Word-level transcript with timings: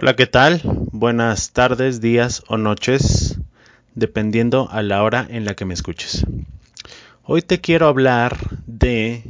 Hola, 0.00 0.14
¿qué 0.14 0.28
tal? 0.28 0.60
Buenas 0.92 1.50
tardes, 1.50 2.00
días 2.00 2.44
o 2.46 2.56
noches, 2.56 3.40
dependiendo 3.96 4.68
a 4.70 4.80
la 4.80 5.02
hora 5.02 5.26
en 5.28 5.44
la 5.44 5.56
que 5.56 5.64
me 5.64 5.74
escuches. 5.74 6.24
Hoy 7.24 7.42
te 7.42 7.60
quiero 7.60 7.88
hablar 7.88 8.36
de 8.68 9.24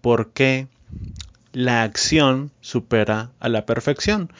por 0.00 0.30
qué 0.30 0.68
la 1.52 1.82
acción 1.82 2.52
supera 2.60 3.32
a 3.40 3.48
la 3.48 3.66
perfección. 3.66 4.32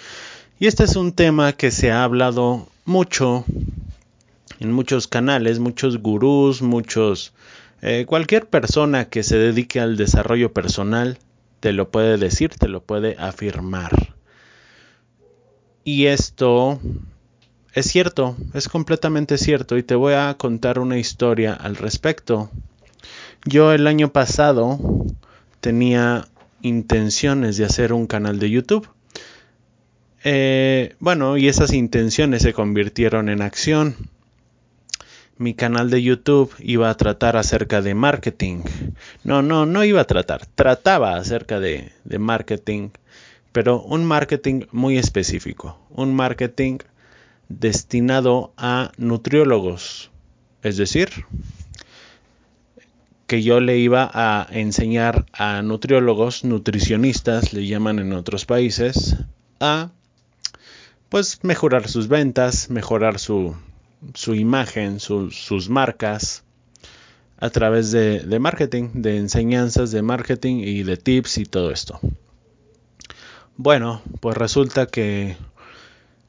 Y 0.61 0.69
este 0.69 0.85
es 0.85 0.95
un 0.95 1.11
tema 1.11 1.53
que 1.53 1.73
se 1.73 1.91
ha 1.91 2.05
hablado 2.05 2.69
mucho 2.85 3.45
en 4.61 4.71
muchos 4.71 5.09
canales, 5.09 5.59
muchos 5.59 5.99
gurús, 5.99 6.63
muchos... 6.63 7.33
Eh, 7.83 8.05
cualquier 8.07 8.47
persona 8.47 9.07
que 9.07 9.25
se 9.25 9.37
dedique 9.37 9.81
al 9.81 9.97
desarrollo 9.97 10.53
personal 10.53 11.19
te 11.59 11.73
lo 11.73 11.91
puede 11.91 12.19
decir, 12.19 12.51
te 12.51 12.69
lo 12.69 12.85
puede 12.85 13.17
afirmar. 13.19 14.04
Y 15.85 16.07
esto 16.07 16.81
es 17.75 17.87
cierto, 17.87 18.37
es 18.55 18.69
completamente 18.69 19.37
cierto 19.37 19.77
y 19.77 19.83
te 19.83 19.95
voy 19.95 20.15
a 20.15 20.35
contar 20.39 20.79
una 20.79 20.97
historia 20.97 21.53
al 21.53 21.77
respecto. 21.77 22.51
Yo 23.45 23.73
el 23.73 23.87
año 23.87 24.11
pasado 24.11 24.79
tenía 25.61 26.27
intenciones 26.63 27.59
de 27.59 27.67
hacer 27.67 27.93
un 27.93 28.07
canal 28.07 28.39
de 28.39 28.49
YouTube. 28.49 28.89
Eh, 30.23 30.95
bueno, 31.01 31.37
y 31.37 31.49
esas 31.49 31.75
intenciones 31.75 32.43
se 32.43 32.55
convirtieron 32.55 33.29
en 33.29 33.43
acción. 33.43 33.95
Mi 35.37 35.53
canal 35.53 35.91
de 35.91 36.03
YouTube 36.03 36.55
iba 36.61 36.89
a 36.89 36.97
tratar 36.97 37.37
acerca 37.37 37.83
de 37.83 37.95
marketing. 37.95 38.63
No, 39.25 39.43
no, 39.43 39.67
no 39.67 39.85
iba 39.85 40.01
a 40.01 40.07
tratar, 40.07 40.47
trataba 40.47 41.17
acerca 41.17 41.61
de, 41.61 41.93
de 42.05 42.19
marketing 42.19 42.91
pero 43.55 43.81
un 43.81 44.05
marketing 44.05 44.63
muy 44.73 44.99
específico, 44.99 45.79
un 45.91 46.13
marketing 46.13 46.79
destinado 47.49 48.53
a 48.57 48.91
nutriólogos, 48.97 50.11
es 50.65 50.77
decir, 50.77 51.09
que 53.29 53.45
yo 53.45 53.61
le 53.61 53.79
iba 53.79 54.11
a 54.13 54.49
enseñar 54.51 55.27
a 55.33 55.63
nutriólogos, 55.63 56.43
nutricionistas, 56.43 57.53
le 57.53 57.65
llaman 57.65 58.01
en 58.01 58.13
otros 58.13 58.45
países, 58.45 59.19
a 59.61 59.93
pues 61.09 61.45
mejorar 61.45 61.87
sus 61.87 62.09
ventas, 62.09 62.71
mejorar 62.71 63.21
su, 63.21 63.55
su 64.15 64.35
imagen, 64.35 64.99
sus 64.99 65.69
marcas, 65.69 66.43
a 67.39 67.51
través 67.51 67.93
de, 67.93 68.19
de 68.19 68.39
marketing, 68.41 68.89
de 68.95 69.17
enseñanzas 69.19 69.93
de 69.93 70.03
marketing 70.03 70.57
y 70.57 70.83
de 70.83 70.97
tips 70.97 71.39
y 71.39 71.45
todo 71.45 71.71
esto. 71.71 72.01
Bueno, 73.57 74.03
pues 74.21 74.37
resulta 74.37 74.87
que, 74.87 75.37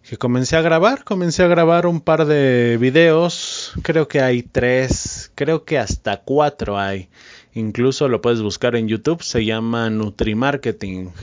que 0.07 0.17
comencé 0.17 0.57
a 0.57 0.61
grabar, 0.61 1.03
comencé 1.03 1.41
a 1.41 1.47
grabar 1.47 1.87
un 1.87 1.99
par 1.99 2.25
de 2.25 2.77
videos, 2.79 3.73
creo 3.81 4.07
que 4.07 4.21
hay 4.21 4.43
tres, 4.43 5.31
creo 5.33 5.65
que 5.65 5.79
hasta 5.79 6.21
cuatro 6.21 6.77
hay, 6.77 7.09
incluso 7.55 8.09
lo 8.09 8.21
puedes 8.21 8.43
buscar 8.43 8.75
en 8.75 8.87
YouTube, 8.87 9.23
se 9.23 9.43
llama 9.43 9.89
Nutrimarketing, 9.89 11.13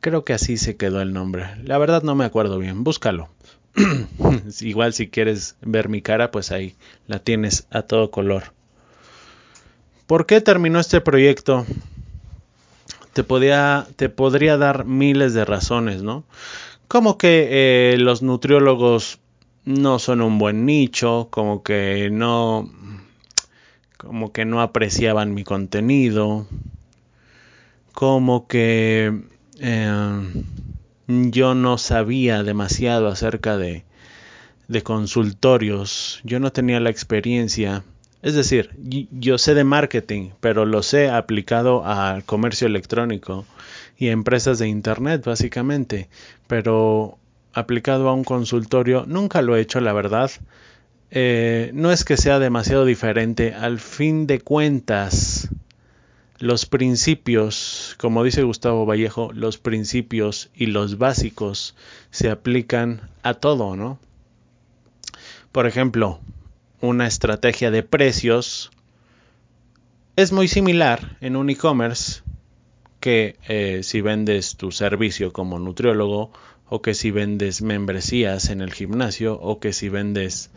creo 0.00 0.24
que 0.24 0.34
así 0.34 0.56
se 0.56 0.76
quedó 0.76 1.02
el 1.02 1.12
nombre, 1.12 1.56
la 1.64 1.76
verdad 1.78 2.04
no 2.04 2.14
me 2.14 2.24
acuerdo 2.24 2.58
bien, 2.58 2.84
búscalo. 2.84 3.28
Igual 4.60 4.92
si 4.92 5.08
quieres 5.08 5.56
ver 5.60 5.88
mi 5.88 6.02
cara, 6.02 6.30
pues 6.30 6.52
ahí 6.52 6.76
la 7.08 7.18
tienes 7.18 7.66
a 7.70 7.82
todo 7.82 8.12
color. 8.12 8.52
¿Por 10.06 10.24
qué 10.24 10.40
terminó 10.40 10.80
este 10.80 11.00
proyecto? 11.00 11.66
Te, 13.18 13.24
podía, 13.24 13.88
te 13.96 14.10
podría 14.10 14.56
dar 14.56 14.84
miles 14.84 15.34
de 15.34 15.44
razones, 15.44 16.04
¿no? 16.04 16.22
Como 16.86 17.18
que 17.18 17.48
eh, 17.50 17.98
los 17.98 18.22
nutriólogos 18.22 19.18
no 19.64 19.98
son 19.98 20.20
un 20.20 20.38
buen 20.38 20.64
nicho, 20.64 21.26
como 21.32 21.64
que 21.64 22.10
no, 22.12 22.70
como 23.96 24.32
que 24.32 24.44
no 24.44 24.62
apreciaban 24.62 25.34
mi 25.34 25.42
contenido, 25.42 26.46
como 27.92 28.46
que 28.46 29.12
eh, 29.58 30.32
yo 31.08 31.54
no 31.56 31.76
sabía 31.76 32.44
demasiado 32.44 33.08
acerca 33.08 33.56
de, 33.56 33.84
de 34.68 34.82
consultorios, 34.84 36.20
yo 36.22 36.38
no 36.38 36.52
tenía 36.52 36.78
la 36.78 36.90
experiencia 36.90 37.82
es 38.22 38.34
decir, 38.34 38.70
yo 39.10 39.38
sé 39.38 39.54
de 39.54 39.64
marketing, 39.64 40.30
pero 40.40 40.64
lo 40.64 40.82
sé 40.82 41.08
aplicado 41.08 41.84
al 41.84 42.24
comercio 42.24 42.66
electrónico 42.66 43.46
y 43.96 44.08
a 44.08 44.12
empresas 44.12 44.58
de 44.58 44.68
Internet, 44.68 45.24
básicamente. 45.24 46.08
Pero 46.48 47.16
aplicado 47.52 48.08
a 48.08 48.14
un 48.14 48.24
consultorio, 48.24 49.04
nunca 49.06 49.40
lo 49.40 49.56
he 49.56 49.60
hecho, 49.60 49.80
la 49.80 49.92
verdad. 49.92 50.30
Eh, 51.10 51.70
no 51.74 51.92
es 51.92 52.04
que 52.04 52.16
sea 52.16 52.40
demasiado 52.40 52.84
diferente. 52.84 53.54
Al 53.54 53.78
fin 53.78 54.26
de 54.26 54.40
cuentas, 54.40 55.48
los 56.40 56.66
principios, 56.66 57.94
como 57.98 58.24
dice 58.24 58.42
Gustavo 58.42 58.84
Vallejo, 58.84 59.30
los 59.32 59.58
principios 59.58 60.50
y 60.54 60.66
los 60.66 60.98
básicos 60.98 61.76
se 62.10 62.30
aplican 62.30 63.10
a 63.22 63.34
todo, 63.34 63.76
¿no? 63.76 63.98
Por 65.52 65.66
ejemplo, 65.66 66.20
una 66.80 67.06
estrategia 67.06 67.70
de 67.70 67.82
precios 67.82 68.70
es 70.16 70.32
muy 70.32 70.48
similar 70.48 71.16
en 71.20 71.36
un 71.36 71.50
e-commerce 71.50 72.22
que 73.00 73.36
eh, 73.48 73.82
si 73.82 74.00
vendes 74.00 74.56
tu 74.56 74.72
servicio 74.72 75.32
como 75.32 75.58
nutriólogo 75.58 76.32
o 76.68 76.82
que 76.82 76.94
si 76.94 77.10
vendes 77.10 77.62
membresías 77.62 78.50
en 78.50 78.60
el 78.60 78.72
gimnasio 78.72 79.38
o 79.40 79.60
que 79.60 79.72
si 79.72 79.88
vendes 79.88 80.50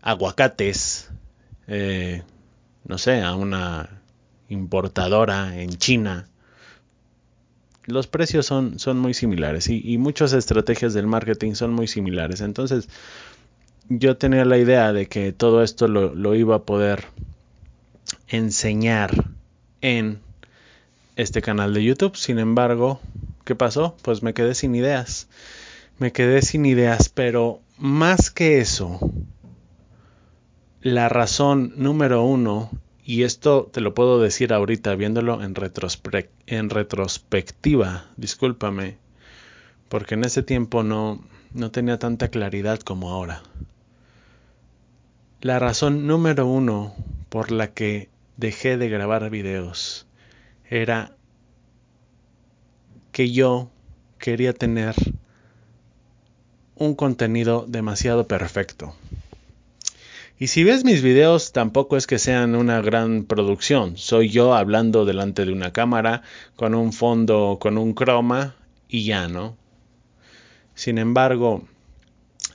aguacates, 0.00 1.10
eh, 1.66 2.22
no 2.84 2.98
sé, 2.98 3.22
a 3.22 3.34
una 3.34 4.02
importadora 4.48 5.60
en 5.60 5.76
China. 5.76 6.28
Los 7.84 8.06
precios 8.06 8.46
son, 8.46 8.78
son 8.78 8.98
muy 8.98 9.14
similares 9.14 9.68
y, 9.68 9.82
y 9.84 9.98
muchas 9.98 10.32
estrategias 10.32 10.94
del 10.94 11.08
marketing 11.08 11.54
son 11.54 11.72
muy 11.72 11.88
similares. 11.88 12.40
Entonces, 12.40 12.88
yo 13.88 14.16
tenía 14.16 14.44
la 14.44 14.58
idea 14.58 14.92
de 14.92 15.06
que 15.06 15.32
todo 15.32 15.62
esto 15.62 15.88
lo, 15.88 16.34
iba 16.34 16.56
a 16.56 16.62
poder 16.62 17.04
enseñar 18.28 19.30
en 19.80 20.20
este 21.16 21.42
canal 21.42 21.74
de 21.74 21.84
YouTube. 21.84 22.16
Sin 22.16 22.38
embargo, 22.38 23.00
¿qué 23.44 23.54
pasó? 23.54 23.96
Pues 24.02 24.22
me 24.22 24.34
quedé 24.34 24.54
sin 24.54 24.74
ideas. 24.74 25.28
Me 25.98 26.12
quedé 26.12 26.42
sin 26.42 26.66
ideas, 26.66 27.08
pero 27.08 27.60
más 27.76 28.30
que 28.30 28.60
eso, 28.60 28.98
la 30.80 31.08
razón 31.08 31.74
número 31.76 32.24
uno, 32.24 32.70
y 33.04 33.24
esto 33.24 33.68
te 33.72 33.80
lo 33.80 33.94
puedo 33.94 34.20
decir 34.20 34.52
ahorita 34.52 34.94
viéndolo 34.94 35.42
en, 35.42 35.54
en 36.46 36.70
retrospectiva, 36.70 38.06
discúlpame, 38.16 38.96
porque 39.88 40.14
en 40.14 40.24
ese 40.24 40.42
tiempo 40.42 40.82
no, 40.82 41.22
no 41.54 41.70
tenía 41.70 41.98
tanta 41.98 42.28
claridad 42.28 42.80
como 42.80 43.10
ahora. 43.10 43.42
La 45.40 45.58
razón 45.58 46.06
número 46.06 46.46
uno 46.46 46.94
por 47.28 47.50
la 47.50 47.72
que 47.72 48.08
dejé 48.36 48.76
de 48.76 48.88
grabar 48.88 49.28
videos 49.30 50.06
era 50.68 51.16
que 53.10 53.30
yo 53.30 53.70
quería 54.18 54.52
tener 54.52 54.94
un 56.76 56.94
contenido 56.94 57.66
demasiado 57.68 58.26
perfecto. 58.26 58.94
Y 60.38 60.48
si 60.48 60.64
ves 60.64 60.84
mis 60.84 61.02
videos, 61.02 61.52
tampoco 61.52 61.96
es 61.96 62.06
que 62.06 62.18
sean 62.18 62.56
una 62.56 62.80
gran 62.80 63.24
producción. 63.24 63.96
Soy 63.96 64.28
yo 64.28 64.54
hablando 64.54 65.04
delante 65.04 65.44
de 65.44 65.52
una 65.52 65.72
cámara, 65.72 66.22
con 66.56 66.74
un 66.74 66.92
fondo, 66.92 67.58
con 67.60 67.78
un 67.78 67.92
croma 67.94 68.56
y 68.88 69.04
ya, 69.04 69.28
¿no? 69.28 69.56
Sin 70.74 70.98
embargo, 70.98 71.64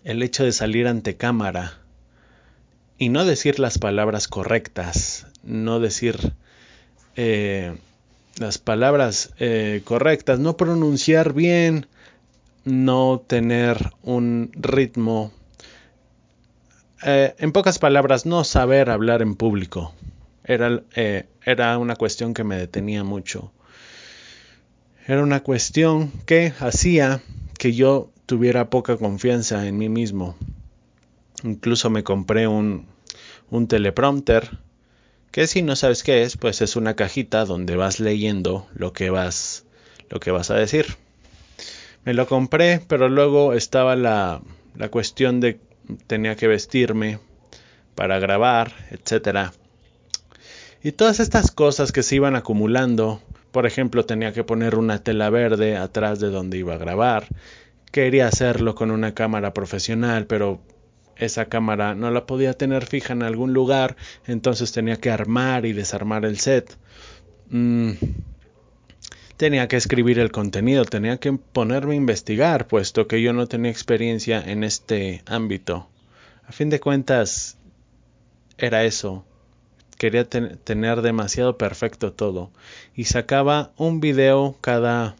el 0.03 0.23
hecho 0.23 0.43
de 0.43 0.51
salir 0.51 0.87
ante 0.87 1.17
cámara 1.17 1.79
y 2.97 3.09
no 3.09 3.25
decir 3.25 3.59
las 3.59 3.77
palabras 3.77 4.27
correctas, 4.27 5.27
no 5.43 5.79
decir 5.79 6.33
eh, 7.15 7.77
las 8.37 8.57
palabras 8.57 9.33
eh, 9.39 9.81
correctas, 9.83 10.39
no 10.39 10.57
pronunciar 10.57 11.33
bien, 11.33 11.87
no 12.65 13.23
tener 13.25 13.91
un 14.01 14.51
ritmo, 14.53 15.31
eh, 17.03 17.35
en 17.37 17.51
pocas 17.51 17.77
palabras, 17.77 18.25
no 18.25 18.43
saber 18.43 18.89
hablar 18.89 19.21
en 19.21 19.35
público. 19.35 19.93
Era, 20.43 20.81
era 21.45 21.77
una 21.77 21.95
cuestión 21.95 22.33
que 22.33 22.43
me 22.43 22.55
detenía 22.55 23.03
mucho. 23.03 23.51
Era 25.07 25.23
una 25.23 25.41
cuestión 25.41 26.11
que 26.25 26.51
hacía 26.59 27.21
que 27.57 27.71
yo 27.71 28.11
tuviera 28.25 28.69
poca 28.69 28.97
confianza 28.97 29.65
en 29.65 29.77
mí 29.77 29.87
mismo. 29.87 30.35
Incluso 31.45 31.89
me 31.89 32.03
compré 32.03 32.45
un, 32.45 32.87
un 33.49 33.69
teleprompter, 33.69 34.49
que 35.31 35.47
si 35.47 35.61
no 35.61 35.77
sabes 35.77 36.03
qué 36.03 36.23
es, 36.23 36.35
pues 36.35 36.61
es 36.61 36.75
una 36.75 36.97
cajita 36.97 37.45
donde 37.45 37.77
vas 37.77 38.01
leyendo 38.01 38.67
lo 38.73 38.91
que 38.91 39.09
vas, 39.09 39.63
lo 40.09 40.19
que 40.19 40.31
vas 40.31 40.51
a 40.51 40.55
decir. 40.55 40.97
Me 42.03 42.13
lo 42.13 42.27
compré, 42.27 42.81
pero 42.85 43.07
luego 43.07 43.53
estaba 43.53 43.95
la, 43.95 44.41
la 44.75 44.89
cuestión 44.89 45.39
de 45.39 45.57
tenía 46.07 46.35
que 46.35 46.47
vestirme 46.47 47.19
para 47.95 48.19
grabar, 48.19 48.73
etcétera. 48.91 49.53
Y 50.83 50.91
todas 50.91 51.21
estas 51.21 51.51
cosas 51.51 51.93
que 51.93 52.03
se 52.03 52.15
iban 52.15 52.35
acumulando, 52.35 53.21
por 53.57 53.65
ejemplo, 53.65 54.05
tenía 54.05 54.33
que 54.33 54.43
poner 54.43 54.75
una 54.75 55.01
tela 55.01 55.31
verde 55.31 55.77
atrás 55.77 56.19
de 56.19 56.29
donde 56.29 56.59
iba 56.59 56.75
a 56.75 56.77
grabar. 56.77 57.25
Quería 57.91 58.27
hacerlo 58.27 58.75
con 58.75 58.91
una 58.91 59.15
cámara 59.15 59.51
profesional, 59.55 60.27
pero 60.27 60.61
esa 61.15 61.45
cámara 61.45 61.95
no 61.95 62.11
la 62.11 62.27
podía 62.27 62.53
tener 62.53 62.85
fija 62.85 63.13
en 63.13 63.23
algún 63.23 63.53
lugar, 63.53 63.95
entonces 64.27 64.73
tenía 64.73 64.97
que 64.97 65.09
armar 65.09 65.65
y 65.65 65.73
desarmar 65.73 66.23
el 66.23 66.37
set. 66.37 66.77
Mm, 67.49 67.93
tenía 69.37 69.67
que 69.67 69.77
escribir 69.77 70.19
el 70.19 70.31
contenido, 70.31 70.85
tenía 70.85 71.17
que 71.17 71.33
ponerme 71.33 71.93
a 71.93 71.97
investigar, 71.97 72.67
puesto 72.67 73.07
que 73.07 73.23
yo 73.23 73.33
no 73.33 73.47
tenía 73.47 73.71
experiencia 73.71 74.39
en 74.39 74.63
este 74.63 75.23
ámbito. 75.25 75.89
A 76.45 76.51
fin 76.51 76.69
de 76.69 76.79
cuentas, 76.79 77.57
era 78.59 78.83
eso. 78.83 79.25
Quería 79.97 80.27
tener 80.29 81.01
demasiado 81.01 81.57
perfecto 81.57 82.13
todo. 82.13 82.51
Y 82.95 83.05
sacaba 83.05 83.71
un 83.77 83.99
video 83.99 84.55
cada... 84.61 85.15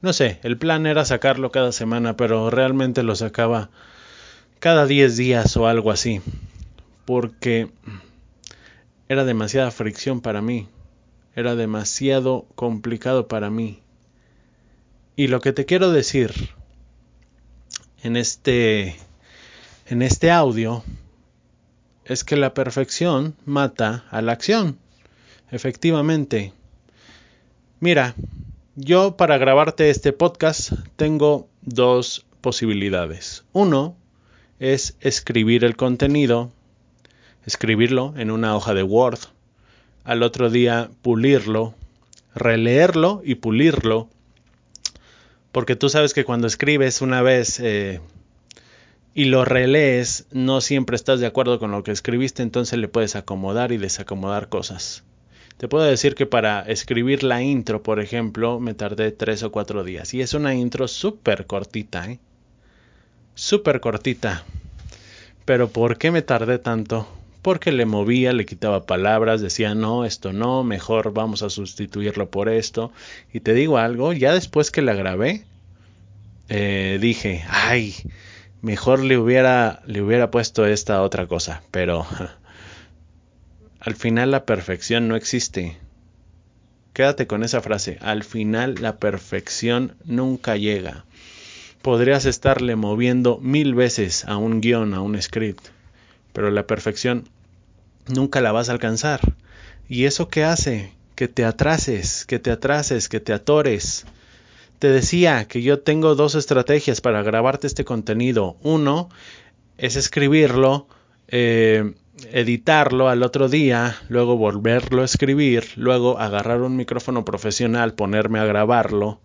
No 0.00 0.12
sé, 0.12 0.38
el 0.42 0.58
plan 0.58 0.86
era 0.86 1.04
sacarlo 1.04 1.50
cada 1.50 1.72
semana, 1.72 2.16
pero 2.16 2.50
realmente 2.50 3.02
lo 3.02 3.14
sacaba 3.14 3.70
cada 4.62 4.86
10 4.86 5.16
días 5.16 5.56
o 5.56 5.66
algo 5.66 5.90
así, 5.90 6.20
porque 7.04 7.68
era 9.08 9.24
demasiada 9.24 9.70
fricción 9.72 10.20
para 10.20 10.40
mí, 10.40 10.68
era 11.34 11.56
demasiado 11.56 12.46
complicado 12.54 13.26
para 13.26 13.50
mí. 13.50 13.80
Y 15.16 15.26
lo 15.26 15.40
que 15.40 15.52
te 15.52 15.66
quiero 15.66 15.90
decir 15.90 16.50
en 18.04 18.16
este 18.16 18.96
en 19.86 20.00
este 20.00 20.30
audio 20.30 20.84
es 22.04 22.24
que 22.24 22.36
la 22.36 22.54
perfección 22.54 23.36
mata 23.44 24.04
a 24.10 24.22
la 24.22 24.32
acción. 24.32 24.78
Efectivamente. 25.50 26.52
Mira, 27.80 28.14
yo 28.74 29.16
para 29.16 29.38
grabarte 29.38 29.90
este 29.90 30.12
podcast 30.12 30.72
tengo 30.96 31.48
dos 31.62 32.24
posibilidades. 32.40 33.44
Uno, 33.52 33.96
es 34.62 34.96
escribir 35.00 35.64
el 35.64 35.74
contenido, 35.74 36.52
escribirlo 37.44 38.14
en 38.16 38.30
una 38.30 38.54
hoja 38.54 38.74
de 38.74 38.84
Word, 38.84 39.18
al 40.04 40.22
otro 40.22 40.50
día 40.50 40.88
pulirlo, 41.02 41.74
releerlo 42.32 43.22
y 43.24 43.34
pulirlo, 43.34 44.08
porque 45.50 45.74
tú 45.74 45.88
sabes 45.88 46.14
que 46.14 46.24
cuando 46.24 46.46
escribes 46.46 47.02
una 47.02 47.22
vez 47.22 47.58
eh, 47.58 48.00
y 49.14 49.26
lo 49.26 49.44
relees, 49.44 50.26
no 50.30 50.60
siempre 50.60 50.96
estás 50.96 51.20
de 51.20 51.26
acuerdo 51.26 51.58
con 51.58 51.70
lo 51.70 51.82
que 51.82 51.90
escribiste, 51.90 52.42
entonces 52.42 52.78
le 52.78 52.88
puedes 52.88 53.14
acomodar 53.16 53.72
y 53.72 53.76
desacomodar 53.76 54.48
cosas. 54.48 55.04
Te 55.58 55.68
puedo 55.68 55.84
decir 55.84 56.14
que 56.14 56.26
para 56.26 56.62
escribir 56.62 57.22
la 57.22 57.42
intro, 57.42 57.82
por 57.82 58.00
ejemplo, 58.00 58.58
me 58.58 58.74
tardé 58.74 59.12
tres 59.12 59.42
o 59.42 59.52
cuatro 59.52 59.84
días. 59.84 60.12
Y 60.14 60.20
es 60.20 60.34
una 60.34 60.54
intro 60.54 60.88
súper 60.88 61.46
cortita, 61.46 62.10
¿eh? 62.10 62.18
súper 63.34 63.80
cortita. 63.80 64.44
Pero 65.44 65.68
¿por 65.68 65.98
qué 65.98 66.10
me 66.10 66.22
tardé 66.22 66.58
tanto? 66.58 67.06
Porque 67.42 67.70
le 67.70 67.86
movía, 67.86 68.32
le 68.32 68.46
quitaba 68.46 68.86
palabras, 68.86 69.40
decía 69.40 69.74
no, 69.74 70.04
esto 70.04 70.32
no, 70.32 70.64
mejor 70.64 71.12
vamos 71.12 71.42
a 71.42 71.50
sustituirlo 71.50 72.30
por 72.30 72.48
esto. 72.48 72.92
Y 73.32 73.40
te 73.40 73.52
digo 73.52 73.78
algo, 73.78 74.12
ya 74.12 74.32
después 74.32 74.70
que 74.70 74.82
la 74.82 74.94
grabé, 74.94 75.44
eh, 76.48 76.98
dije, 77.00 77.44
ay, 77.48 77.94
mejor 78.62 79.00
le 79.00 79.18
hubiera, 79.18 79.82
le 79.86 80.00
hubiera 80.00 80.30
puesto 80.30 80.64
esta 80.64 81.02
otra 81.02 81.26
cosa. 81.26 81.62
Pero 81.70 82.06
al 83.80 83.94
final 83.94 84.30
la 84.30 84.46
perfección 84.46 85.08
no 85.08 85.16
existe. 85.16 85.76
Quédate 86.94 87.26
con 87.26 87.42
esa 87.42 87.60
frase, 87.60 87.98
al 88.00 88.22
final 88.24 88.76
la 88.80 88.96
perfección 88.96 89.96
nunca 90.04 90.56
llega 90.56 91.04
podrías 91.82 92.24
estarle 92.24 92.76
moviendo 92.76 93.38
mil 93.38 93.74
veces 93.74 94.24
a 94.24 94.36
un 94.36 94.60
guion, 94.60 94.94
a 94.94 95.02
un 95.02 95.20
script, 95.20 95.66
pero 96.32 96.50
la 96.50 96.66
perfección 96.66 97.28
nunca 98.06 98.40
la 98.40 98.52
vas 98.52 98.68
a 98.68 98.72
alcanzar. 98.72 99.20
¿Y 99.88 100.04
eso 100.04 100.28
qué 100.28 100.44
hace? 100.44 100.92
Que 101.16 101.28
te 101.28 101.44
atrases, 101.44 102.24
que 102.24 102.38
te 102.38 102.50
atrases, 102.50 103.08
que 103.08 103.20
te 103.20 103.32
atores. 103.32 104.06
Te 104.82 104.88
decía 104.88 105.46
que 105.46 105.62
yo 105.62 105.78
tengo 105.78 106.16
dos 106.16 106.34
estrategias 106.34 107.00
para 107.00 107.22
grabarte 107.22 107.68
este 107.68 107.84
contenido. 107.84 108.56
Uno 108.64 109.10
es 109.78 109.94
escribirlo, 109.94 110.88
eh, 111.28 111.94
editarlo 112.32 113.08
al 113.08 113.22
otro 113.22 113.48
día, 113.48 113.94
luego 114.08 114.36
volverlo 114.36 115.02
a 115.02 115.04
escribir, 115.04 115.68
luego 115.76 116.18
agarrar 116.18 116.62
un 116.62 116.74
micrófono 116.74 117.24
profesional, 117.24 117.94
ponerme 117.94 118.40
a 118.40 118.44
grabarlo, 118.44 119.20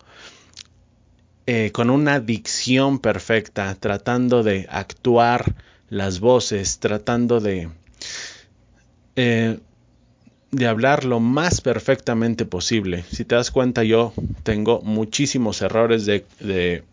eh, 1.48 1.72
con 1.72 1.90
una 1.90 2.20
dicción 2.20 3.00
perfecta, 3.00 3.74
tratando 3.80 4.44
de 4.44 4.68
actuar 4.70 5.56
las 5.90 6.20
voces, 6.20 6.78
tratando 6.78 7.40
de, 7.40 7.70
eh, 9.16 9.58
de 10.52 10.68
hablar 10.68 11.04
lo 11.04 11.20
más 11.20 11.62
perfectamente 11.62 12.46
posible. 12.46 13.04
Si 13.12 13.26
te 13.26 13.36
das 13.36 13.52
cuenta, 13.52 13.84
yo 13.84 14.14
tengo 14.44 14.82
muchísimos 14.82 15.62
errores 15.62 16.06
de, 16.06 16.26
de 16.40 16.84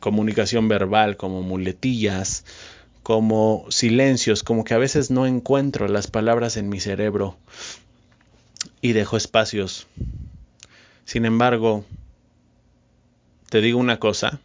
comunicación 0.00 0.68
verbal, 0.68 1.16
como 1.16 1.42
muletillas, 1.42 2.44
como 3.02 3.64
silencios, 3.70 4.42
como 4.42 4.64
que 4.64 4.74
a 4.74 4.78
veces 4.78 5.10
no 5.10 5.26
encuentro 5.26 5.88
las 5.88 6.08
palabras 6.08 6.56
en 6.56 6.68
mi 6.68 6.80
cerebro 6.80 7.36
y 8.80 8.92
dejo 8.92 9.16
espacios. 9.16 9.86
Sin 11.04 11.24
embargo, 11.24 11.84
te 13.48 13.60
digo 13.60 13.78
una 13.78 13.98
cosa, 13.98 14.40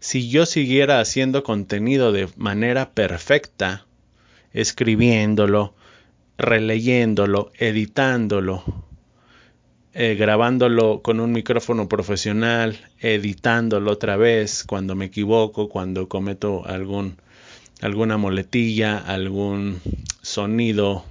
si 0.00 0.28
yo 0.28 0.46
siguiera 0.46 0.98
haciendo 0.98 1.44
contenido 1.44 2.10
de 2.10 2.28
manera 2.36 2.90
perfecta, 2.90 3.86
escribiéndolo, 4.52 5.74
releyéndolo, 6.42 7.52
editándolo, 7.56 8.64
eh, 9.94 10.16
grabándolo 10.16 11.00
con 11.00 11.20
un 11.20 11.32
micrófono 11.32 11.88
profesional, 11.88 12.78
editándolo 13.00 13.92
otra 13.92 14.16
vez 14.16 14.64
cuando 14.64 14.94
me 14.94 15.06
equivoco, 15.06 15.68
cuando 15.68 16.08
cometo 16.08 16.66
algún 16.66 17.16
alguna 17.80 18.16
moletilla, 18.16 18.98
algún 18.98 19.80
sonido 20.22 21.04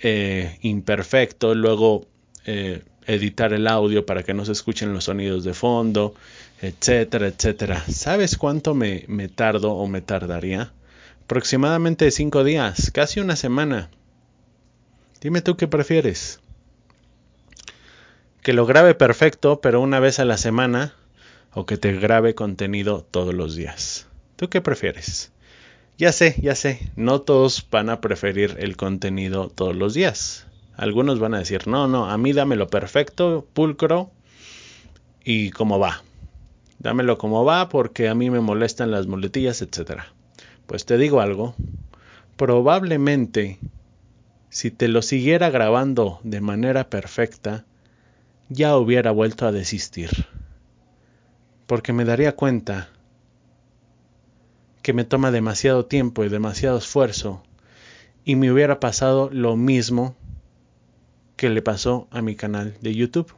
eh, 0.00 0.58
imperfecto, 0.62 1.54
luego 1.54 2.06
eh, 2.44 2.82
editar 3.06 3.52
el 3.52 3.68
audio 3.68 4.04
para 4.04 4.22
que 4.24 4.34
no 4.34 4.44
se 4.44 4.52
escuchen 4.52 4.92
los 4.92 5.04
sonidos 5.04 5.44
de 5.44 5.54
fondo, 5.54 6.14
etcétera, 6.60 7.28
etcétera. 7.28 7.82
¿Sabes 7.88 8.36
cuánto 8.36 8.74
me, 8.74 9.04
me 9.08 9.28
tardo 9.28 9.72
o 9.74 9.86
me 9.86 10.00
tardaría? 10.00 10.72
Aproximadamente 11.24 12.10
cinco 12.10 12.42
días, 12.42 12.90
casi 12.92 13.20
una 13.20 13.36
semana. 13.36 13.88
Dime 15.22 15.40
tú 15.40 15.56
qué 15.56 15.68
prefieres. 15.68 16.40
Que 18.42 18.52
lo 18.52 18.66
grabe 18.66 18.96
perfecto, 18.96 19.60
pero 19.60 19.80
una 19.80 20.00
vez 20.00 20.18
a 20.18 20.24
la 20.24 20.36
semana, 20.36 20.94
o 21.54 21.64
que 21.64 21.76
te 21.76 21.92
grabe 21.92 22.34
contenido 22.34 23.06
todos 23.08 23.32
los 23.32 23.54
días. 23.54 24.08
¿Tú 24.34 24.48
qué 24.48 24.60
prefieres? 24.60 25.30
Ya 25.96 26.10
sé, 26.10 26.34
ya 26.42 26.56
sé, 26.56 26.90
no 26.96 27.20
todos 27.20 27.64
van 27.70 27.88
a 27.88 28.00
preferir 28.00 28.56
el 28.58 28.76
contenido 28.76 29.48
todos 29.48 29.76
los 29.76 29.94
días. 29.94 30.48
Algunos 30.76 31.20
van 31.20 31.34
a 31.34 31.38
decir, 31.38 31.68
no, 31.68 31.86
no, 31.86 32.10
a 32.10 32.18
mí 32.18 32.32
dámelo 32.32 32.66
perfecto, 32.66 33.46
pulcro 33.52 34.10
y 35.22 35.50
como 35.50 35.78
va. 35.78 36.02
Dámelo 36.80 37.16
como 37.16 37.44
va 37.44 37.68
porque 37.68 38.08
a 38.08 38.16
mí 38.16 38.28
me 38.28 38.40
molestan 38.40 38.90
las 38.90 39.06
muletillas, 39.06 39.62
etc. 39.62 40.00
Pues 40.66 40.84
te 40.84 40.98
digo 40.98 41.20
algo, 41.20 41.54
probablemente 42.36 43.60
si 44.52 44.70
te 44.70 44.86
lo 44.86 45.00
siguiera 45.00 45.48
grabando 45.48 46.20
de 46.24 46.42
manera 46.42 46.90
perfecta, 46.90 47.64
ya 48.50 48.76
hubiera 48.76 49.10
vuelto 49.10 49.46
a 49.46 49.50
desistir. 49.50 50.26
Porque 51.66 51.94
me 51.94 52.04
daría 52.04 52.36
cuenta 52.36 52.90
que 54.82 54.92
me 54.92 55.04
toma 55.04 55.30
demasiado 55.30 55.86
tiempo 55.86 56.22
y 56.22 56.28
demasiado 56.28 56.76
esfuerzo 56.76 57.42
y 58.26 58.36
me 58.36 58.52
hubiera 58.52 58.78
pasado 58.78 59.30
lo 59.32 59.56
mismo 59.56 60.16
que 61.36 61.48
le 61.48 61.62
pasó 61.62 62.06
a 62.10 62.20
mi 62.20 62.36
canal 62.36 62.76
de 62.82 62.94
YouTube. 62.94 63.32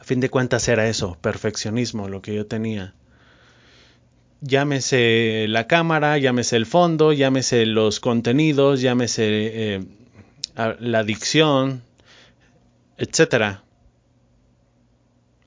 A 0.00 0.02
fin 0.02 0.18
de 0.18 0.30
cuentas 0.30 0.66
era 0.66 0.88
eso, 0.88 1.16
perfeccionismo, 1.20 2.08
lo 2.08 2.22
que 2.22 2.34
yo 2.34 2.44
tenía. 2.44 2.96
Llámese 4.40 5.46
la 5.48 5.66
cámara, 5.66 6.16
llámese 6.18 6.56
el 6.56 6.66
fondo, 6.66 7.12
llámese 7.12 7.66
los 7.66 8.00
contenidos, 8.00 8.80
llámese 8.80 9.24
eh, 9.26 9.84
la 10.78 11.04
dicción, 11.04 11.82
etcétera. 12.96 13.62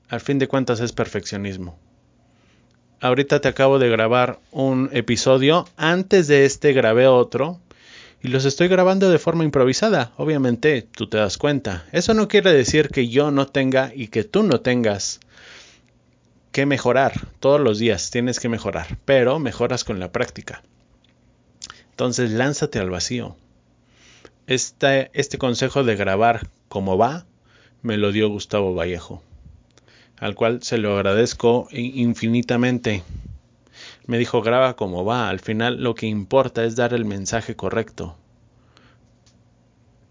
Al 0.08 0.20
fin 0.20 0.38
de 0.38 0.46
cuentas 0.46 0.80
es 0.80 0.92
perfeccionismo. 0.92 1.78
Ahorita 3.00 3.40
te 3.40 3.48
acabo 3.48 3.78
de 3.78 3.90
grabar 3.90 4.38
un 4.50 4.88
episodio, 4.92 5.68
antes 5.76 6.26
de 6.26 6.44
este 6.44 6.72
grabé 6.72 7.06
otro 7.06 7.60
y 8.22 8.28
los 8.28 8.46
estoy 8.46 8.68
grabando 8.68 9.10
de 9.10 9.18
forma 9.18 9.44
improvisada. 9.44 10.12
Obviamente 10.16 10.82
tú 10.82 11.06
te 11.08 11.18
das 11.18 11.36
cuenta. 11.36 11.84
Eso 11.92 12.14
no 12.14 12.28
quiere 12.28 12.52
decir 12.52 12.88
que 12.88 13.08
yo 13.08 13.30
no 13.30 13.46
tenga 13.46 13.92
y 13.94 14.08
que 14.08 14.24
tú 14.24 14.42
no 14.42 14.60
tengas 14.60 15.20
que 16.54 16.66
mejorar. 16.66 17.12
Todos 17.40 17.60
los 17.60 17.80
días 17.80 18.10
tienes 18.12 18.38
que 18.38 18.48
mejorar, 18.48 18.96
pero 19.04 19.40
mejoras 19.40 19.82
con 19.82 19.98
la 19.98 20.12
práctica. 20.12 20.62
Entonces 21.90 22.30
lánzate 22.30 22.78
al 22.78 22.90
vacío. 22.90 23.36
Este, 24.46 25.10
este 25.14 25.36
consejo 25.36 25.82
de 25.82 25.96
grabar 25.96 26.48
como 26.68 26.96
va 26.96 27.26
me 27.82 27.96
lo 27.96 28.12
dio 28.12 28.28
Gustavo 28.28 28.72
Vallejo, 28.72 29.20
al 30.18 30.36
cual 30.36 30.62
se 30.62 30.78
lo 30.78 30.94
agradezco 30.94 31.66
infinitamente 31.72 33.02
me 34.06 34.18
dijo 34.18 34.42
graba 34.42 34.76
como 34.76 35.04
va, 35.04 35.28
al 35.28 35.40
final 35.40 35.82
lo 35.82 35.94
que 35.94 36.06
importa 36.06 36.64
es 36.64 36.76
dar 36.76 36.94
el 36.94 37.04
mensaje 37.04 37.56
correcto. 37.56 38.16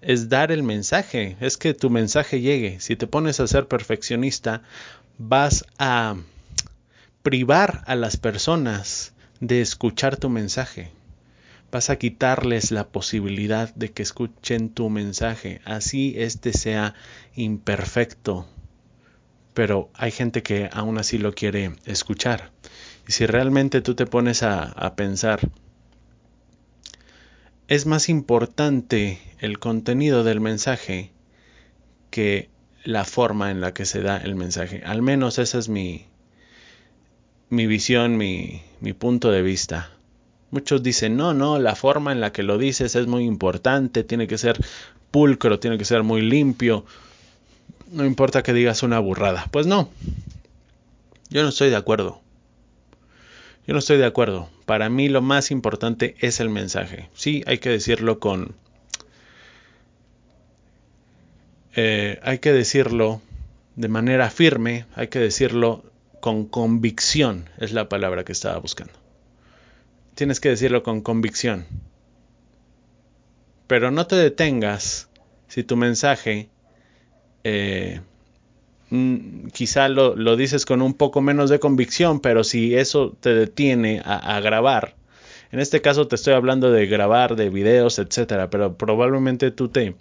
Es 0.02 0.28
dar 0.28 0.52
el 0.52 0.64
mensaje, 0.64 1.38
es 1.40 1.58
que 1.58 1.74
tu 1.74 1.90
mensaje 1.90 2.42
llegue. 2.42 2.80
Si 2.82 2.96
te 2.98 3.08
pones 3.08 3.40
a 3.40 3.48
ser 3.48 3.68
perfeccionista, 3.68 4.64
vas 5.18 5.66
a 5.78 6.18
privar 7.24 7.84
a 7.88 7.96
las 7.96 8.18
personas 8.18 9.14
de 9.40 9.62
escuchar 9.62 10.18
tu 10.18 10.30
mensaje. 10.30 10.92
Vas 11.72 11.90
a 11.90 11.96
quitarles 11.96 12.70
la 12.70 12.90
posibilidad 12.90 13.74
de 13.76 13.92
que 13.92 14.04
escuchen 14.04 14.70
tu 14.70 14.90
mensaje, 14.90 15.62
así 15.64 16.14
este 16.18 16.52
sea 16.52 16.94
imperfecto. 17.34 18.46
Pero 19.54 19.90
hay 19.94 20.12
gente 20.12 20.44
que 20.44 20.70
aún 20.74 20.98
así 20.98 21.18
lo 21.18 21.34
quiere 21.34 21.72
escuchar. 21.86 22.52
Y 23.08 23.14
si 23.14 23.26
realmente 23.26 23.82
tú 23.82 23.96
te 23.96 24.06
pones 24.06 24.44
a, 24.44 24.94
pensar, 24.96 25.40
es 27.70 27.86
más 27.86 28.10
importante 28.10 29.20
el 29.40 29.60
contenido 29.60 30.26
del 30.26 30.42
mensaje 30.42 31.12
que 32.10 32.50
la 32.84 33.06
forma 33.06 33.50
en 33.50 33.62
la 33.62 33.74
que 33.74 33.86
se 33.86 34.02
da 34.02 34.18
el 34.18 34.36
mensaje. 34.36 34.84
Al 34.86 35.02
menos 35.02 35.40
esa 35.40 35.58
es 35.58 35.70
mi, 35.70 36.06
mi 37.54 37.68
visión, 37.68 38.18
mi, 38.18 38.62
mi 38.82 38.94
punto 38.94 39.32
de 39.32 39.42
vista. 39.42 39.92
Muchos 40.52 40.84
dicen, 40.84 41.16
no, 41.16 41.34
no, 41.34 41.60
la 41.60 41.76
forma 41.76 42.12
en 42.12 42.20
la 42.20 42.32
que 42.32 42.44
lo 42.44 42.58
dices 42.58 42.96
es 42.96 43.08
muy 43.08 43.24
importante, 43.24 44.04
tiene 44.04 44.28
que 44.28 44.38
ser 44.38 44.60
pulcro, 45.12 45.60
tiene 45.60 45.78
que 45.78 45.86
ser 45.86 46.04
muy 46.04 46.22
limpio. 46.22 46.86
No 47.92 48.06
importa 48.06 48.44
que 48.44 48.54
digas 48.54 48.84
una 48.84 49.00
burrada. 49.00 49.48
Pues 49.52 49.68
no, 49.68 49.90
yo 51.30 51.44
no 51.44 51.50
estoy 51.50 51.70
de 51.70 51.76
acuerdo. 51.76 52.22
Yo 53.68 53.74
no 53.74 53.80
estoy 53.80 53.98
de 53.98 54.06
acuerdo. 54.06 54.50
Para 54.66 54.90
mí 54.90 55.08
lo 55.08 55.22
más 55.22 55.52
importante 55.52 56.16
es 56.20 56.40
el 56.40 56.50
mensaje. 56.50 57.10
Sí, 57.14 57.44
hay 57.48 57.60
que 57.60 57.70
decirlo 57.70 58.20
con... 58.20 58.56
Eh, 61.76 62.20
hay 62.24 62.40
que 62.40 62.52
decirlo 62.52 63.22
de 63.76 63.88
manera 63.88 64.30
firme, 64.30 64.86
hay 64.96 65.08
que 65.08 65.20
decirlo 65.20 65.84
con 66.24 66.46
convicción, 66.48 67.50
es 67.60 67.74
la 67.74 67.90
palabra 67.90 68.24
que 68.24 68.32
estaba 68.32 68.58
buscando. 68.58 68.94
Tienes 70.16 70.40
que 70.40 70.50
decirlo 70.50 70.82
con 70.82 71.02
convicción. 71.02 71.68
Pero 73.68 73.92
no 73.92 74.08
te 74.08 74.16
detengas 74.16 75.10
si 75.48 75.64
tu 75.64 75.76
mensaje 75.76 76.50
eh, 77.44 78.00
Mm, 78.94 79.48
quizá 79.48 79.90
lo, 79.90 80.36
dices 80.36 80.68
con 80.68 80.84
un 80.84 80.94
poco 80.94 81.20
menos 81.20 81.50
de 81.50 81.60
convicción, 81.60 82.20
pero 82.20 82.44
si 82.44 82.76
eso 82.76 83.18
te 83.20 83.34
detiene 83.34 84.04
a, 84.06 84.40
grabar, 84.40 84.94
en 85.52 85.60
este 85.60 85.82
caso 85.82 86.08
te 86.08 86.14
estoy 86.14 86.36
hablando 86.36 86.70
de 86.72 86.86
grabar, 86.86 87.36
de 87.36 87.50
videos, 87.50 87.98
etcétera, 87.98 88.52
pero 88.52 88.78
probablemente 88.78 89.50
tú 89.50 89.70
te, 89.70 89.96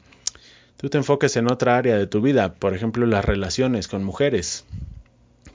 tú 0.77 0.91
te 0.91 0.99
enfoques 0.99 1.37
en 1.39 1.51
otra 1.51 1.79
área 1.79 1.97
de 1.97 2.07
tu 2.07 2.21
vida, 2.21 2.53
por 2.53 2.75
ejemplo, 2.75 3.07
las 3.07 3.25
relaciones 3.25 3.89
con 3.89 4.05
mujeres. 4.05 4.67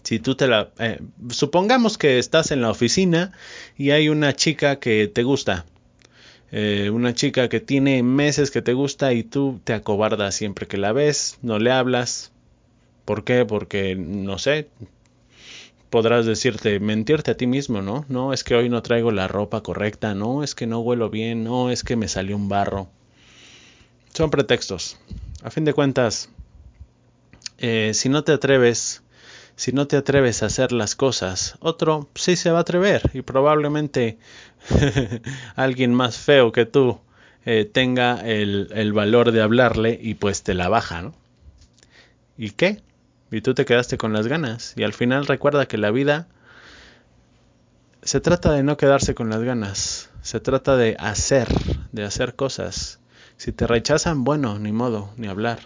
Si 0.07 0.19
tú 0.19 0.35
te 0.35 0.47
la. 0.47 0.69
Eh, 0.79 1.01
supongamos 1.31 1.97
que 1.97 2.17
estás 2.17 2.51
en 2.51 2.61
la 2.61 2.71
oficina 2.71 3.33
y 3.77 3.91
hay 3.91 4.07
una 4.07 4.33
chica 4.33 4.79
que 4.79 5.09
te 5.09 5.23
gusta. 5.23 5.65
Eh, 6.53 6.89
una 6.93 7.13
chica 7.13 7.49
que 7.49 7.59
tiene 7.59 8.01
meses 8.03 8.49
que 8.49 8.61
te 8.61 8.71
gusta 8.71 9.11
y 9.11 9.23
tú 9.23 9.59
te 9.65 9.73
acobardas 9.73 10.33
siempre 10.33 10.65
que 10.65 10.77
la 10.77 10.93
ves, 10.93 11.39
no 11.41 11.59
le 11.59 11.71
hablas, 11.71 12.31
¿Por 13.03 13.25
qué? 13.25 13.43
Porque, 13.43 13.97
no 13.97 14.37
sé, 14.37 14.69
podrás 15.89 16.25
decirte, 16.25 16.79
mentirte 16.79 17.31
a 17.31 17.35
ti 17.35 17.45
mismo, 17.45 17.81
¿no? 17.81 18.05
No, 18.07 18.31
es 18.31 18.45
que 18.45 18.55
hoy 18.55 18.69
no 18.69 18.81
traigo 18.81 19.11
la 19.11 19.27
ropa 19.27 19.61
correcta, 19.61 20.15
no, 20.15 20.41
es 20.41 20.55
que 20.55 20.67
no 20.67 20.79
huelo 20.79 21.09
bien, 21.09 21.43
no, 21.43 21.69
es 21.69 21.83
que 21.83 21.97
me 21.97 22.07
salió 22.07 22.37
un 22.37 22.47
barro. 22.47 22.87
Son 24.13 24.29
pretextos. 24.29 24.97
A 25.43 25.49
fin 25.49 25.65
de 25.65 25.73
cuentas, 25.73 26.29
eh, 27.57 27.91
si 27.93 28.07
no 28.07 28.23
te 28.23 28.31
atreves, 28.31 29.03
si 29.57 29.73
no 29.73 29.87
te 29.87 29.97
atreves 29.97 30.41
a 30.41 30.45
hacer 30.45 30.71
las 30.71 30.95
cosas, 30.95 31.57
otro 31.59 32.07
sí 32.15 32.37
se 32.37 32.51
va 32.51 32.59
a 32.59 32.61
atrever 32.61 33.11
y 33.13 33.23
probablemente 33.23 34.17
alguien 35.57 35.93
más 35.93 36.17
feo 36.17 36.53
que 36.53 36.65
tú 36.65 37.01
eh, 37.45 37.69
tenga 37.69 38.21
el, 38.21 38.69
el 38.73 38.93
valor 38.93 39.33
de 39.33 39.41
hablarle 39.41 39.99
y 40.01 40.13
pues 40.13 40.43
te 40.43 40.53
la 40.53 40.69
baja, 40.69 41.01
¿no? 41.01 41.13
¿Y 42.37 42.51
qué? 42.51 42.81
y 43.31 43.41
tú 43.41 43.53
te 43.53 43.65
quedaste 43.65 43.97
con 43.97 44.13
las 44.13 44.27
ganas. 44.27 44.73
Y 44.75 44.83
al 44.83 44.93
final 44.93 45.25
recuerda 45.25 45.67
que 45.67 45.77
la 45.77 45.91
vida 45.91 46.27
se 48.01 48.21
trata 48.21 48.51
de 48.51 48.63
no 48.63 48.77
quedarse 48.77 49.15
con 49.15 49.29
las 49.29 49.41
ganas, 49.41 50.09
se 50.21 50.39
trata 50.39 50.77
de 50.77 50.95
hacer, 50.99 51.47
de 51.91 52.03
hacer 52.03 52.35
cosas. 52.35 52.99
Si 53.37 53.51
te 53.51 53.67
rechazan, 53.67 54.23
bueno, 54.23 54.59
ni 54.59 54.71
modo, 54.71 55.11
ni 55.17 55.27
hablar. 55.27 55.59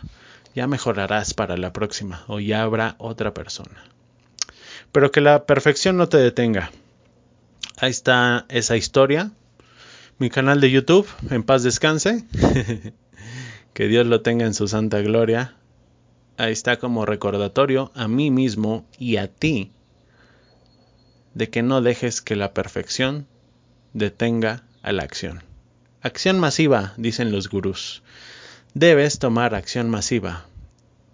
Ya 0.55 0.67
mejorarás 0.67 1.33
para 1.33 1.57
la 1.57 1.73
próxima 1.73 2.23
o 2.27 2.39
ya 2.39 2.61
habrá 2.63 2.95
otra 2.97 3.33
persona. 3.33 3.83
Pero 4.91 5.11
que 5.11 5.21
la 5.21 5.45
perfección 5.45 5.97
no 5.97 6.09
te 6.09 6.17
detenga. 6.17 6.71
Ahí 7.77 7.91
está 7.91 8.45
esa 8.49 8.75
historia. 8.75 9.31
Mi 10.17 10.29
canal 10.29 10.61
de 10.61 10.69
YouTube, 10.69 11.07
en 11.29 11.43
paz 11.43 11.63
descanse. 11.63 12.25
que 13.73 13.87
Dios 13.87 14.05
lo 14.05 14.21
tenga 14.21 14.45
en 14.45 14.53
su 14.53 14.67
santa 14.67 14.99
gloria 15.01 15.55
ahí 16.41 16.51
está 16.51 16.77
como 16.77 17.05
recordatorio 17.05 17.91
a 17.93 18.07
mí 18.07 18.31
mismo 18.31 18.85
y 18.97 19.17
a 19.17 19.27
ti 19.27 19.71
de 21.33 21.49
que 21.49 21.61
no 21.61 21.81
dejes 21.81 22.21
que 22.21 22.35
la 22.35 22.53
perfección 22.53 23.27
detenga 23.93 24.63
a 24.81 24.91
la 24.91 25.03
acción. 25.03 25.43
Acción 26.01 26.39
masiva, 26.39 26.93
dicen 26.97 27.31
los 27.31 27.47
gurús. 27.47 28.01
Debes 28.73 29.19
tomar 29.19 29.53
acción 29.53 29.89
masiva. 29.89 30.45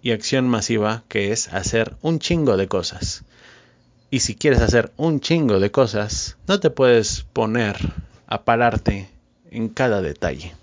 Y 0.00 0.12
acción 0.12 0.48
masiva 0.48 1.02
que 1.08 1.32
es 1.32 1.52
hacer 1.52 1.96
un 2.02 2.20
chingo 2.20 2.56
de 2.56 2.68
cosas. 2.68 3.24
Y 4.10 4.20
si 4.20 4.36
quieres 4.36 4.60
hacer 4.60 4.92
un 4.96 5.20
chingo 5.20 5.58
de 5.58 5.72
cosas, 5.72 6.36
no 6.46 6.60
te 6.60 6.70
puedes 6.70 7.26
poner 7.32 7.76
a 8.28 8.44
pararte 8.44 9.08
en 9.50 9.68
cada 9.68 10.00
detalle. 10.00 10.54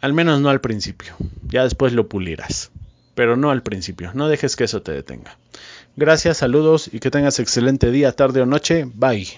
Al 0.00 0.14
menos 0.14 0.40
no 0.40 0.48
al 0.48 0.62
principio. 0.62 1.14
Ya 1.46 1.62
después 1.62 1.92
lo 1.92 2.08
pulirás. 2.08 2.70
Pero 3.14 3.36
no 3.36 3.50
al 3.50 3.62
principio. 3.62 4.12
No 4.14 4.28
dejes 4.28 4.56
que 4.56 4.64
eso 4.64 4.80
te 4.80 4.92
detenga. 4.92 5.36
Gracias, 5.96 6.38
saludos 6.38 6.88
y 6.90 7.00
que 7.00 7.10
tengas 7.10 7.38
excelente 7.38 7.90
día, 7.90 8.12
tarde 8.12 8.40
o 8.40 8.46
noche. 8.46 8.86
Bye. 8.94 9.28